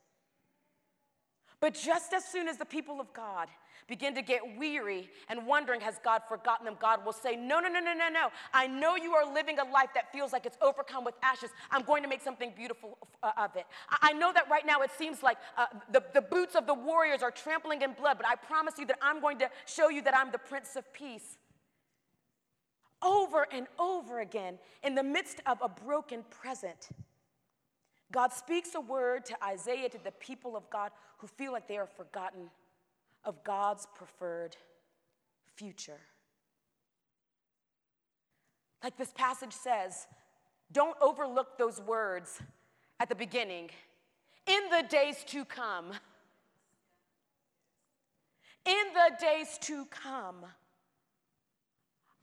But 1.60 1.74
just 1.74 2.14
as 2.14 2.26
soon 2.26 2.50
as 2.50 2.58
the 2.58 2.66
people 2.66 3.00
of 3.00 3.14
God 3.14 3.48
begin 3.88 4.16
to 4.16 4.22
get 4.22 4.42
weary 4.58 5.10
and 5.30 5.46
wondering, 5.46 5.82
has 5.82 6.00
God 6.04 6.22
forgotten 6.28 6.66
them? 6.66 6.78
God 6.80 7.06
will 7.06 7.14
say, 7.14 7.36
No, 7.36 7.60
no, 7.60 7.70
no, 7.70 7.80
no, 7.80 7.94
no, 7.94 8.10
no. 8.10 8.30
I 8.54 8.68
know 8.68 8.96
you 8.96 9.14
are 9.14 9.32
living 9.32 9.60
a 9.60 9.64
life 9.64 9.90
that 9.96 10.12
feels 10.12 10.32
like 10.34 10.46
it's 10.46 10.58
overcome 10.62 11.04
with 11.04 11.16
ashes. 11.22 11.50
I'm 11.72 11.84
going 11.84 12.04
to 12.04 12.10
make 12.10 12.22
something 12.22 12.54
beautiful 12.56 12.98
uh, 13.22 13.32
of 13.38 13.56
it. 13.56 13.66
I 13.90 14.14
know 14.14 14.32
that 14.34 14.50
right 14.50 14.66
now 14.66 14.82
it 14.82 14.92
seems 14.98 15.24
like 15.24 15.38
uh, 15.58 15.68
the, 15.92 16.04
the 16.14 16.22
boots 16.22 16.56
of 16.56 16.68
the 16.68 16.74
warriors 16.74 17.22
are 17.22 17.32
trampling 17.32 17.82
in 17.82 17.94
blood, 17.94 18.18
but 18.18 18.28
I 18.28 18.36
promise 18.36 18.76
you 18.78 18.86
that 18.88 18.98
I'm 19.02 19.22
going 19.22 19.40
to 19.40 19.50
show 19.66 19.90
you 19.90 20.02
that 20.04 20.16
I'm 20.16 20.32
the 20.32 20.38
Prince 20.38 20.76
of 20.76 20.92
Peace. 20.94 21.38
Over 23.02 23.48
and 23.52 23.68
over 23.78 24.22
again, 24.22 24.60
in 24.82 24.96
the 24.96 25.04
midst 25.04 25.42
of 25.46 25.58
a 25.62 25.68
broken 25.68 26.24
present, 26.30 26.88
God 28.14 28.32
speaks 28.32 28.76
a 28.76 28.80
word 28.80 29.26
to 29.26 29.44
Isaiah, 29.44 29.90
to 29.90 29.98
the 30.02 30.12
people 30.12 30.56
of 30.56 30.70
God 30.70 30.92
who 31.18 31.28
feel 31.28 31.52
like 31.52 31.68
they 31.68 31.78
are 31.78 31.88
forgotten 31.98 32.50
of 33.26 33.44
God's 33.44 33.88
preferred 33.96 34.56
future. 35.56 36.00
Like 38.84 38.98
this 38.98 39.14
passage 39.14 39.54
says, 39.54 40.08
don't 40.72 40.98
overlook 41.02 41.58
those 41.58 41.80
words 41.80 42.42
at 43.00 43.08
the 43.10 43.16
beginning. 43.16 43.70
In 44.48 44.62
the 44.70 44.86
days 44.88 45.24
to 45.28 45.46
come. 45.46 45.92
In 48.66 48.84
the 48.94 49.16
days 49.20 49.58
to 49.62 49.86
come. 49.86 50.46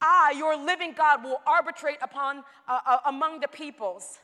I, 0.02 0.34
your 0.36 0.56
living 0.56 0.94
God, 0.96 1.22
will 1.24 1.40
arbitrate 1.46 1.98
upon 2.02 2.38
uh, 2.68 2.80
uh, 2.86 2.98
among 3.06 3.40
the 3.40 3.48
peoples. 3.48 4.18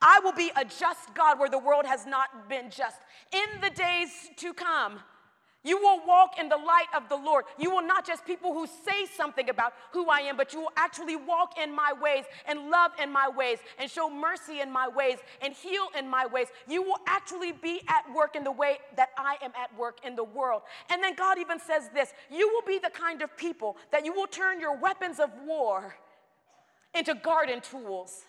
I 0.00 0.20
will 0.20 0.32
be 0.32 0.50
a 0.56 0.64
just 0.64 1.14
God 1.14 1.38
where 1.38 1.48
the 1.48 1.58
world 1.58 1.86
has 1.86 2.06
not 2.06 2.48
been 2.48 2.70
just. 2.70 2.98
In 3.32 3.60
the 3.60 3.70
days 3.70 4.10
to 4.36 4.52
come, 4.52 5.00
you 5.64 5.78
will 5.78 6.04
walk 6.06 6.38
in 6.40 6.48
the 6.48 6.56
light 6.56 6.86
of 6.94 7.08
the 7.08 7.16
Lord. 7.16 7.44
You 7.58 7.70
will 7.70 7.86
not 7.86 8.06
just 8.06 8.24
people 8.24 8.52
who 8.52 8.66
say 8.66 9.06
something 9.16 9.48
about 9.48 9.74
who 9.92 10.08
I 10.08 10.20
am, 10.20 10.36
but 10.36 10.52
you 10.52 10.60
will 10.60 10.72
actually 10.76 11.16
walk 11.16 11.58
in 11.62 11.74
my 11.74 11.92
ways 11.92 12.24
and 12.46 12.68
love 12.68 12.90
in 13.00 13.12
my 13.12 13.28
ways 13.28 13.58
and 13.78 13.90
show 13.90 14.10
mercy 14.10 14.60
in 14.60 14.70
my 14.70 14.88
ways 14.88 15.18
and 15.40 15.52
heal 15.54 15.86
in 15.96 16.08
my 16.08 16.26
ways. 16.26 16.48
You 16.68 16.82
will 16.82 16.98
actually 17.06 17.52
be 17.52 17.80
at 17.88 18.12
work 18.12 18.34
in 18.34 18.42
the 18.42 18.52
way 18.52 18.78
that 18.96 19.10
I 19.16 19.36
am 19.42 19.52
at 19.60 19.76
work 19.78 19.98
in 20.04 20.16
the 20.16 20.24
world. 20.24 20.62
And 20.90 21.02
then 21.02 21.14
God 21.14 21.38
even 21.38 21.60
says 21.60 21.88
this 21.94 22.12
you 22.30 22.48
will 22.48 22.66
be 22.66 22.78
the 22.78 22.90
kind 22.90 23.22
of 23.22 23.36
people 23.36 23.76
that 23.92 24.04
you 24.04 24.12
will 24.12 24.26
turn 24.26 24.60
your 24.60 24.76
weapons 24.76 25.20
of 25.20 25.30
war 25.46 25.94
into 26.94 27.14
garden 27.14 27.60
tools. 27.60 28.24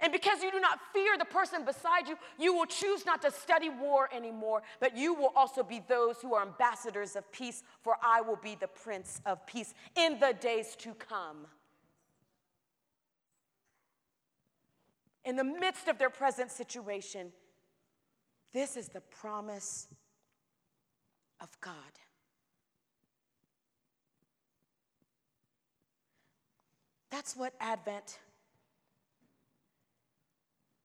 And 0.00 0.12
because 0.12 0.42
you 0.42 0.50
do 0.50 0.60
not 0.60 0.78
fear 0.92 1.16
the 1.16 1.24
person 1.24 1.64
beside 1.64 2.06
you, 2.06 2.16
you 2.38 2.54
will 2.54 2.66
choose 2.66 3.06
not 3.06 3.22
to 3.22 3.30
study 3.30 3.70
war 3.70 4.08
anymore, 4.14 4.62
but 4.80 4.96
you 4.96 5.14
will 5.14 5.32
also 5.34 5.62
be 5.62 5.82
those 5.88 6.16
who 6.20 6.34
are 6.34 6.42
ambassadors 6.42 7.16
of 7.16 7.30
peace, 7.32 7.62
for 7.82 7.96
I 8.02 8.20
will 8.20 8.36
be 8.36 8.56
the 8.56 8.68
Prince 8.68 9.20
of 9.24 9.46
Peace 9.46 9.72
in 9.96 10.20
the 10.20 10.34
days 10.38 10.76
to 10.80 10.94
come. 10.94 11.46
In 15.24 15.36
the 15.36 15.44
midst 15.44 15.88
of 15.88 15.98
their 15.98 16.10
present 16.10 16.50
situation, 16.50 17.32
this 18.52 18.76
is 18.76 18.88
the 18.88 19.00
promise 19.00 19.88
of 21.40 21.48
God. 21.60 21.74
That's 27.10 27.34
what 27.34 27.54
Advent 27.60 28.18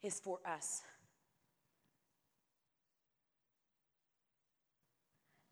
is 0.03 0.19
for 0.19 0.39
us. 0.45 0.81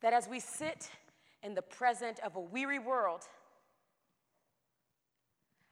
That 0.02 0.14
as 0.14 0.28
we 0.28 0.40
sit 0.40 0.90
in 1.44 1.56
the 1.56 1.62
present 1.62 2.20
of 2.20 2.36
a 2.36 2.40
weary 2.40 2.80
world, 2.80 3.22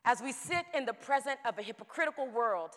as 0.06 0.22
we 0.22 0.32
sit 0.32 0.66
in 0.74 0.86
the 0.86 0.94
present 0.94 1.38
of 1.46 1.58
a 1.58 1.62
hypocritical 1.62 2.28
world, 2.28 2.72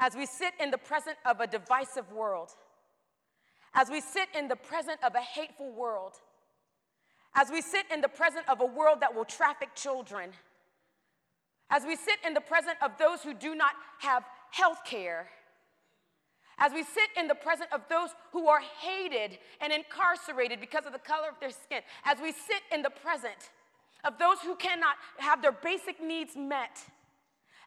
as 0.00 0.14
we 0.14 0.26
sit 0.26 0.52
in 0.60 0.70
the 0.70 0.78
present 0.78 1.16
of 1.24 1.40
a 1.40 1.46
divisive 1.46 2.10
world, 2.12 2.50
as 3.74 3.90
we 3.90 4.00
sit 4.00 4.28
in 4.36 4.48
the 4.48 4.56
present 4.56 4.98
of 5.04 5.14
a 5.14 5.20
hateful 5.20 5.70
world, 5.72 6.14
as 7.34 7.50
we 7.50 7.60
sit 7.60 7.84
in 7.92 8.00
the 8.00 8.08
present 8.08 8.48
of 8.48 8.60
a 8.60 8.66
world 8.66 9.00
that 9.00 9.14
will 9.14 9.24
traffic 9.24 9.68
children, 9.74 10.30
as 11.70 11.84
we 11.84 11.94
sit 11.94 12.16
in 12.26 12.34
the 12.34 12.40
present 12.40 12.76
of 12.82 12.92
those 12.98 13.22
who 13.22 13.34
do 13.34 13.54
not 13.54 13.72
have 13.98 14.24
health 14.50 14.80
care, 14.84 15.28
as 16.58 16.72
we 16.72 16.82
sit 16.82 17.08
in 17.16 17.28
the 17.28 17.34
presence 17.34 17.70
of 17.72 17.82
those 17.88 18.10
who 18.32 18.48
are 18.48 18.60
hated 18.80 19.38
and 19.60 19.72
incarcerated 19.72 20.60
because 20.60 20.86
of 20.86 20.92
the 20.92 20.98
color 20.98 21.28
of 21.28 21.38
their 21.40 21.50
skin, 21.50 21.80
as 22.04 22.18
we 22.20 22.32
sit 22.32 22.62
in 22.72 22.82
the 22.82 22.90
present 22.90 23.50
of 24.04 24.18
those 24.18 24.38
who 24.40 24.56
cannot 24.56 24.96
have 25.18 25.40
their 25.42 25.52
basic 25.52 26.02
needs 26.02 26.36
met, 26.36 26.78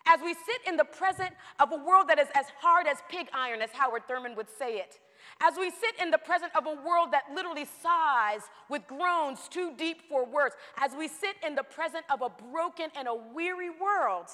as 0.08 0.20
we 0.24 0.34
sit 0.34 0.68
in 0.68 0.78
the 0.78 0.84
present 0.84 1.32
of 1.60 1.72
a 1.72 1.78
world 1.78 2.08
that 2.10 2.20
is 2.20 2.28
as 2.34 2.48
hard 2.60 2.88
as 2.88 2.98
pig 3.10 3.28
iron, 3.34 3.62
as 3.62 3.70
Howard 3.72 4.08
Thurman 4.08 4.36
would 4.36 4.48
say 4.58 4.78
it, 4.78 5.00
as 5.40 5.54
we 5.58 5.70
sit 5.70 5.96
in 6.02 6.12
the 6.12 6.18
presence 6.18 6.52
of 6.58 6.66
a 6.66 6.74
world 6.86 7.12
that 7.12 7.24
literally 7.34 7.66
sighs 7.82 8.42
with 8.70 8.82
groans 8.88 9.48
too 9.50 9.74
deep 9.78 10.02
for 10.10 10.26
words, 10.26 10.56
as 10.78 10.92
we 10.98 11.08
sit 11.08 11.36
in 11.46 11.56
the 11.56 11.64
presence 11.64 12.06
of 12.12 12.22
a 12.22 12.30
broken 12.52 12.90
and 12.96 13.08
a 13.08 13.16
weary 13.34 13.70
world, 13.70 14.28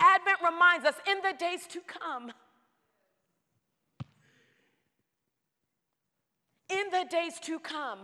Advent 0.00 0.38
reminds 0.44 0.84
us 0.84 0.94
in 1.10 1.18
the 1.22 1.36
days 1.38 1.66
to 1.68 1.80
come, 1.80 2.32
in 6.68 6.84
the 6.90 7.06
days 7.10 7.38
to 7.42 7.58
come, 7.58 8.00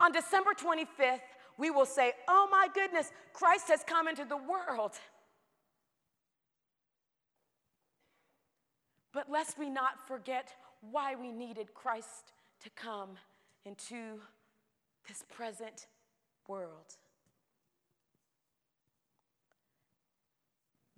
on 0.00 0.12
December 0.12 0.50
25th, 0.52 1.20
we 1.58 1.70
will 1.70 1.86
say, 1.86 2.12
Oh 2.26 2.48
my 2.50 2.68
goodness, 2.74 3.12
Christ 3.32 3.68
has 3.68 3.84
come 3.86 4.08
into 4.08 4.24
the 4.24 4.36
world. 4.36 4.92
But 9.12 9.30
lest 9.30 9.58
we 9.58 9.70
not 9.70 10.06
forget 10.08 10.54
why 10.90 11.14
we 11.14 11.30
needed 11.30 11.74
Christ 11.74 12.32
to 12.64 12.70
come 12.70 13.10
into 13.64 14.20
this 15.06 15.24
present 15.30 15.86
world. 16.48 16.96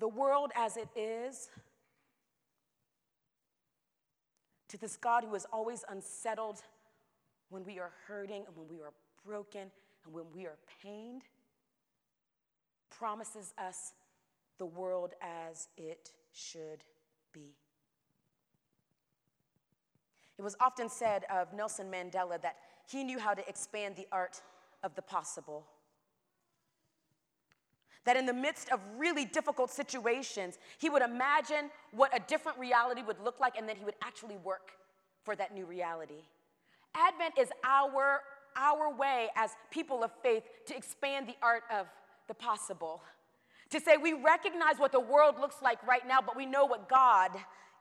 The 0.04 0.08
world 0.08 0.52
as 0.54 0.76
it 0.76 0.90
is, 0.94 1.48
to 4.68 4.76
this 4.76 4.98
God 4.98 5.24
who 5.24 5.34
is 5.34 5.46
always 5.50 5.82
unsettled 5.88 6.60
when 7.48 7.64
we 7.64 7.78
are 7.78 7.90
hurting 8.06 8.44
and 8.46 8.54
when 8.54 8.68
we 8.68 8.82
are 8.82 8.92
broken 9.24 9.70
and 10.04 10.12
when 10.12 10.24
we 10.34 10.44
are 10.44 10.58
pained, 10.82 11.22
promises 12.90 13.54
us 13.56 13.94
the 14.58 14.66
world 14.66 15.14
as 15.22 15.68
it 15.78 16.10
should 16.34 16.84
be. 17.32 17.54
It 20.36 20.42
was 20.42 20.54
often 20.60 20.90
said 20.90 21.24
of 21.30 21.54
Nelson 21.54 21.90
Mandela 21.90 22.42
that 22.42 22.56
he 22.90 23.04
knew 23.04 23.18
how 23.18 23.32
to 23.32 23.48
expand 23.48 23.96
the 23.96 24.06
art 24.12 24.42
of 24.82 24.94
the 24.96 25.02
possible 25.02 25.64
that 28.04 28.16
in 28.16 28.26
the 28.26 28.32
midst 28.32 28.70
of 28.70 28.80
really 28.96 29.24
difficult 29.24 29.70
situations, 29.70 30.58
he 30.78 30.90
would 30.90 31.02
imagine 31.02 31.70
what 31.92 32.14
a 32.14 32.20
different 32.26 32.58
reality 32.58 33.02
would 33.02 33.20
look 33.22 33.40
like 33.40 33.56
and 33.56 33.68
then 33.68 33.76
he 33.76 33.84
would 33.84 33.94
actually 34.02 34.36
work 34.36 34.72
for 35.24 35.34
that 35.36 35.54
new 35.54 35.64
reality. 35.64 36.22
Advent 36.94 37.34
is 37.38 37.48
our, 37.64 38.20
our 38.56 38.94
way 38.94 39.28
as 39.36 39.50
people 39.70 40.04
of 40.04 40.10
faith 40.22 40.44
to 40.66 40.76
expand 40.76 41.26
the 41.26 41.34
art 41.42 41.62
of 41.72 41.86
the 42.28 42.34
possible. 42.34 43.02
To 43.70 43.80
say 43.80 43.96
we 43.96 44.12
recognize 44.12 44.78
what 44.78 44.92
the 44.92 45.00
world 45.00 45.40
looks 45.40 45.56
like 45.62 45.84
right 45.86 46.06
now, 46.06 46.20
but 46.24 46.36
we 46.36 46.46
know 46.46 46.66
what 46.66 46.88
God 46.88 47.30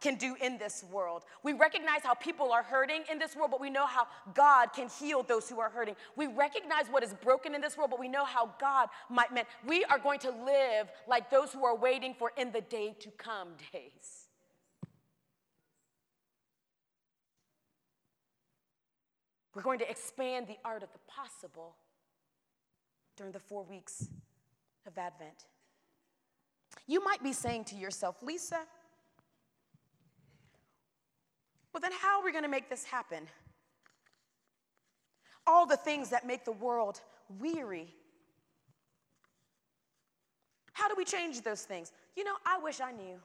can 0.04 0.16
do 0.16 0.36
in 0.42 0.58
this 0.58 0.84
world. 0.92 1.24
We 1.42 1.54
recognize 1.54 2.02
how 2.04 2.14
people 2.14 2.52
are 2.52 2.62
hurting 2.62 3.04
in 3.10 3.18
this 3.18 3.36
world, 3.36 3.50
but 3.50 3.62
we 3.62 3.70
know 3.70 3.88
how 3.88 4.06
God 4.36 4.74
can 4.74 4.90
heal 4.90 5.24
those 5.24 5.50
who 5.50 5.60
are 5.62 5.70
hurting. 5.70 5.96
We 6.18 6.28
recognize 6.28 6.86
what 6.92 7.04
is 7.04 7.14
broken 7.14 7.56
in 7.56 7.62
this 7.62 7.78
world, 7.78 7.90
but 7.90 8.00
we 8.00 8.10
know 8.10 8.26
how 8.26 8.54
God 8.60 8.90
might 9.10 9.34
mend. 9.34 9.48
We 9.66 9.86
are 9.86 9.98
going 9.98 10.20
to 10.20 10.30
live 10.30 10.90
like 11.08 11.32
those 11.32 11.54
who 11.54 11.64
are 11.64 11.76
waiting 11.76 12.14
for 12.20 12.34
in 12.38 12.52
the 12.52 12.62
day 12.62 12.96
to 13.00 13.10
come 13.12 13.50
days. 13.72 14.28
We're 19.56 19.62
going 19.62 19.80
to 19.80 19.90
expand 19.90 20.48
the 20.48 20.58
art 20.66 20.84
of 20.84 20.90
the 20.92 21.00
possible 21.08 21.76
during 23.16 23.32
the 23.32 23.40
four 23.40 23.64
weeks 23.64 24.08
of 24.86 24.98
Advent. 24.98 25.46
You 26.88 27.04
might 27.04 27.24
be 27.24 27.32
saying 27.32 27.66
to 27.66 27.76
yourself, 27.76 28.16
Lisa, 28.22 28.62
well, 31.74 31.82
then 31.82 31.92
how 32.02 32.20
are 32.20 32.26
we 32.26 32.32
going 32.32 32.44
to 32.44 32.50
make 32.50 32.70
this 32.70 32.84
happen? 32.84 33.28
All 35.48 35.66
the 35.66 35.78
things 35.78 36.10
that 36.12 36.26
make 36.26 36.46
the 36.46 36.52
world 36.52 37.02
weary. 37.40 37.94
How 40.74 40.88
do 40.88 40.96
we 40.98 41.06
change 41.06 41.42
those 41.42 41.64
things? 41.64 41.92
You 42.16 42.24
know, 42.24 42.36
I 42.46 42.60
wish 42.60 42.80
I 42.80 42.92
knew. 42.92 43.20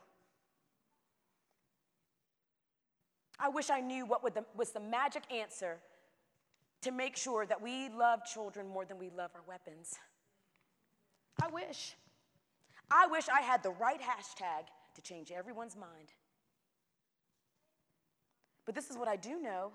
I 3.38 3.48
wish 3.48 3.70
I 3.70 3.80
knew 3.80 4.04
what 4.04 4.22
the, 4.34 4.44
was 4.56 4.70
the 4.70 4.80
magic 4.80 5.22
answer 5.32 5.78
to 6.82 6.90
make 6.90 7.16
sure 7.16 7.46
that 7.46 7.60
we 7.60 7.88
love 7.88 8.24
children 8.24 8.68
more 8.68 8.84
than 8.84 8.98
we 8.98 9.10
love 9.10 9.30
our 9.34 9.42
weapons. 9.46 9.94
I 11.40 11.48
wish. 11.48 11.94
I 12.90 13.06
wish 13.06 13.28
I 13.28 13.42
had 13.42 13.62
the 13.62 13.70
right 13.70 14.00
hashtag 14.00 14.66
to 14.94 15.02
change 15.02 15.30
everyone's 15.30 15.76
mind. 15.76 16.12
But 18.68 18.74
this 18.74 18.90
is 18.90 18.98
what 18.98 19.08
I 19.08 19.16
do 19.16 19.40
know 19.40 19.72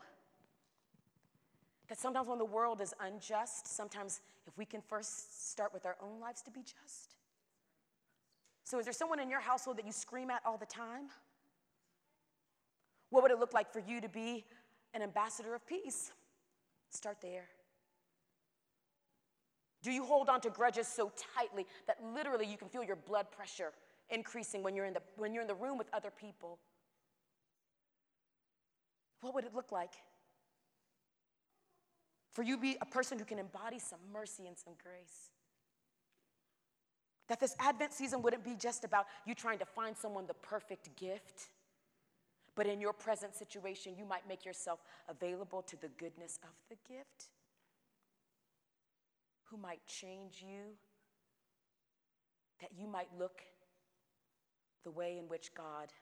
that 1.90 1.98
sometimes 1.98 2.28
when 2.28 2.38
the 2.38 2.46
world 2.46 2.80
is 2.80 2.94
unjust, 3.00 3.66
sometimes 3.76 4.22
if 4.46 4.56
we 4.56 4.66
can 4.66 4.82
first 4.82 5.50
start 5.50 5.74
with 5.74 5.88
our 5.88 5.96
own 6.00 6.20
lives 6.22 6.44
to 6.44 6.52
be 6.52 6.60
just. 6.60 7.16
So, 8.66 8.78
is 8.78 8.86
there 8.86 8.94
someone 8.94 9.20
in 9.20 9.32
your 9.32 9.40
household 9.40 9.78
that 9.78 9.88
you 9.88 9.92
scream 9.92 10.30
at 10.30 10.44
all 10.46 10.60
the 10.60 10.68
time? 10.68 11.08
What 13.10 13.24
would 13.24 13.32
it 13.32 13.40
look 13.40 13.52
like 13.52 13.74
for 13.74 13.80
you 13.80 14.00
to 14.00 14.08
be 14.08 14.46
an 14.94 15.02
ambassador 15.02 15.56
of 15.56 15.66
peace? 15.66 16.12
Start 16.92 17.18
there. 17.20 17.46
Do 19.82 19.92
you 19.92 20.06
hold 20.06 20.30
on 20.30 20.40
to 20.42 20.52
grudges 20.52 20.88
so 20.88 21.12
tightly 21.36 21.66
that 21.88 21.98
literally 22.14 22.46
you 22.46 22.58
can 22.58 22.70
feel 22.70 22.84
your 22.84 22.98
blood 22.98 23.32
pressure 23.32 23.72
increasing 24.12 24.62
when 24.62 24.76
you're 24.76 24.86
in 24.86 24.94
the, 24.94 25.02
when 25.16 25.34
you're 25.34 25.42
in 25.42 25.48
the 25.48 25.56
room 25.56 25.80
with 25.80 25.88
other 25.94 26.12
people? 26.12 26.60
What 29.24 29.34
would 29.36 29.46
it 29.46 29.56
look 29.56 29.72
like? 29.72 29.94
For 32.34 32.44
you 32.44 32.58
to 32.58 32.62
be 32.62 32.75
a 32.82 32.86
person 32.86 33.18
who 33.18 33.24
can 33.24 33.39
embody 33.39 33.80
some 33.80 34.00
mercy 34.12 34.48
and 34.48 34.58
some 34.58 34.74
grace. 34.84 35.30
That 37.30 37.39
this 37.39 37.56
Advent 37.58 37.94
season 37.94 38.22
wouldn't 38.22 38.44
be 38.44 38.56
just 38.56 38.84
about 38.84 39.06
you 39.25 39.34
trying 39.34 39.60
to 39.60 39.65
find 39.65 39.96
someone 39.96 40.27
the 40.27 40.34
perfect 40.34 40.94
gift, 40.98 41.48
but 42.53 42.68
in 42.68 42.82
your 42.82 42.92
present 42.92 43.34
situation, 43.34 43.96
you 43.98 44.03
might 44.03 44.27
make 44.27 44.44
yourself 44.44 44.80
available 45.08 45.62
to 45.62 45.77
the 45.77 45.88
goodness 45.98 46.38
of 46.44 46.50
the 46.70 46.75
gift 46.94 47.30
who 49.46 49.56
might 49.56 49.86
change 49.88 50.44
you, 50.46 50.75
that 52.60 52.72
you 52.77 52.88
might 52.88 53.08
look 53.18 53.42
the 54.84 54.92
way 54.92 55.18
in 55.18 55.30
which 55.30 55.53
God 55.56 55.94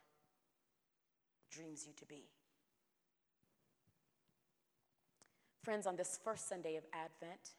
dreams 1.52 1.86
you 1.86 1.94
to 2.00 2.06
be. 2.08 2.24
Friends, 5.64 5.86
on 5.86 5.96
this 5.96 6.20
first 6.24 6.50
Sunday 6.50 6.76
of 6.76 6.84
Advent, 6.92 7.52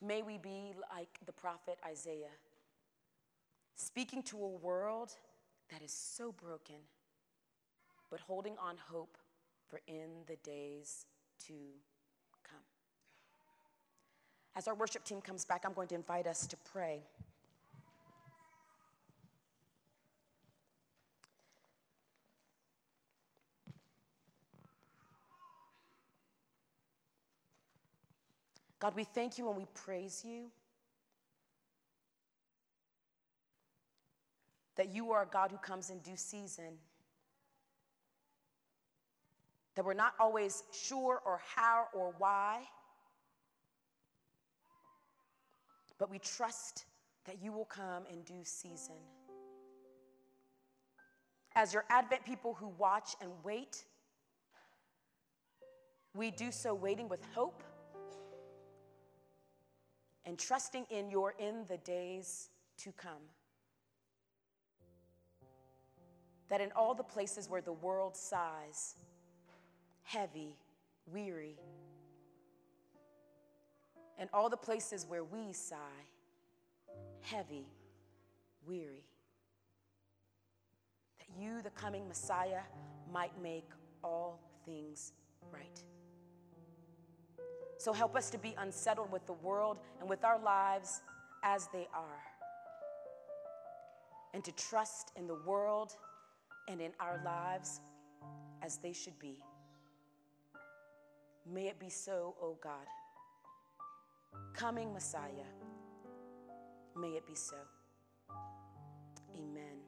may 0.00 0.22
we 0.22 0.38
be 0.38 0.72
like 0.90 1.18
the 1.26 1.32
prophet 1.32 1.78
Isaiah, 1.86 2.32
speaking 3.76 4.22
to 4.22 4.42
a 4.42 4.48
world 4.48 5.12
that 5.70 5.82
is 5.82 5.92
so 5.92 6.32
broken, 6.32 6.76
but 8.10 8.20
holding 8.20 8.54
on 8.56 8.76
hope 8.90 9.18
for 9.68 9.80
in 9.86 10.24
the 10.26 10.36
days 10.36 11.04
to 11.46 11.52
come. 12.42 12.58
As 14.56 14.66
our 14.66 14.74
worship 14.74 15.04
team 15.04 15.20
comes 15.20 15.44
back, 15.44 15.64
I'm 15.66 15.74
going 15.74 15.88
to 15.88 15.94
invite 15.94 16.26
us 16.26 16.46
to 16.46 16.56
pray. 16.72 17.02
God, 28.80 28.94
we 28.94 29.04
thank 29.04 29.38
you 29.38 29.48
and 29.48 29.56
we 29.56 29.66
praise 29.74 30.24
you 30.24 30.50
that 34.76 34.94
you 34.94 35.10
are 35.10 35.24
a 35.24 35.26
God 35.26 35.50
who 35.50 35.58
comes 35.58 35.90
in 35.90 35.98
due 35.98 36.16
season. 36.16 36.78
That 39.74 39.84
we're 39.84 39.94
not 39.94 40.14
always 40.20 40.62
sure 40.72 41.20
or 41.26 41.40
how 41.54 41.86
or 41.92 42.14
why, 42.18 42.60
but 45.98 46.10
we 46.10 46.18
trust 46.20 46.84
that 47.26 47.42
you 47.42 47.52
will 47.52 47.64
come 47.64 48.04
in 48.10 48.22
due 48.22 48.44
season. 48.44 48.94
As 51.56 51.74
your 51.74 51.84
Advent 51.90 52.24
people 52.24 52.54
who 52.54 52.68
watch 52.78 53.16
and 53.20 53.30
wait, 53.42 53.84
we 56.14 56.30
do 56.30 56.52
so 56.52 56.72
waiting 56.72 57.08
with 57.08 57.20
hope 57.34 57.62
and 60.28 60.38
trusting 60.38 60.84
in 60.90 61.10
your 61.10 61.34
in 61.38 61.64
the 61.68 61.78
days 61.78 62.50
to 62.76 62.92
come. 62.92 63.24
That 66.50 66.60
in 66.60 66.70
all 66.76 66.94
the 66.94 67.02
places 67.02 67.48
where 67.48 67.62
the 67.62 67.72
world 67.72 68.14
sighs, 68.14 68.96
heavy, 70.02 70.54
weary, 71.10 71.56
and 74.18 74.28
all 74.34 74.50
the 74.50 74.56
places 74.56 75.06
where 75.08 75.24
we 75.24 75.54
sigh, 75.54 76.04
heavy, 77.22 77.64
weary, 78.66 79.06
that 81.20 81.42
you, 81.42 81.62
the 81.62 81.70
coming 81.70 82.06
Messiah, 82.06 82.60
might 83.10 83.32
make 83.42 83.70
all 84.04 84.40
things 84.66 85.12
right. 85.50 85.82
So 87.78 87.92
help 87.92 88.16
us 88.16 88.28
to 88.30 88.38
be 88.38 88.54
unsettled 88.58 89.12
with 89.12 89.24
the 89.26 89.34
world 89.34 89.78
and 90.00 90.10
with 90.10 90.24
our 90.24 90.38
lives 90.40 91.00
as 91.44 91.68
they 91.72 91.86
are. 91.94 92.20
And 94.34 94.44
to 94.44 94.52
trust 94.52 95.12
in 95.16 95.26
the 95.26 95.38
world 95.46 95.92
and 96.68 96.80
in 96.80 96.90
our 97.00 97.22
lives 97.24 97.80
as 98.62 98.78
they 98.78 98.92
should 98.92 99.18
be. 99.18 99.38
May 101.50 101.68
it 101.68 101.78
be 101.78 101.88
so, 101.88 102.34
O 102.42 102.48
oh 102.48 102.58
God. 102.62 102.86
Coming 104.54 104.92
Messiah, 104.92 105.48
may 106.96 107.08
it 107.08 107.26
be 107.26 107.34
so. 107.34 107.56
Amen. 109.34 109.87